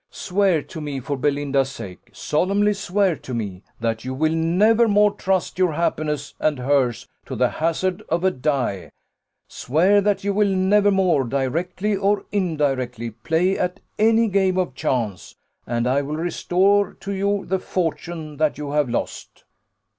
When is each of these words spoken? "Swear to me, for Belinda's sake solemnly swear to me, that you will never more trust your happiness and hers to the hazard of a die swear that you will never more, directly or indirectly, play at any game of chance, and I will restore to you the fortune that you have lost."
"Swear 0.09 0.63
to 0.63 0.81
me, 0.81 0.99
for 0.99 1.15
Belinda's 1.15 1.69
sake 1.69 2.09
solemnly 2.11 2.73
swear 2.73 3.15
to 3.17 3.35
me, 3.35 3.61
that 3.79 4.03
you 4.03 4.15
will 4.15 4.33
never 4.33 4.87
more 4.87 5.11
trust 5.11 5.59
your 5.59 5.73
happiness 5.73 6.33
and 6.39 6.57
hers 6.57 7.07
to 7.27 7.35
the 7.35 7.49
hazard 7.49 8.01
of 8.09 8.23
a 8.23 8.31
die 8.31 8.89
swear 9.47 10.01
that 10.01 10.23
you 10.23 10.33
will 10.33 10.49
never 10.55 10.89
more, 10.89 11.23
directly 11.23 11.95
or 11.95 12.25
indirectly, 12.31 13.11
play 13.11 13.55
at 13.59 13.79
any 13.99 14.27
game 14.27 14.57
of 14.57 14.73
chance, 14.73 15.35
and 15.67 15.85
I 15.85 16.01
will 16.01 16.17
restore 16.17 16.93
to 16.93 17.13
you 17.13 17.45
the 17.45 17.59
fortune 17.59 18.37
that 18.37 18.57
you 18.57 18.71
have 18.71 18.89
lost." 18.89 19.43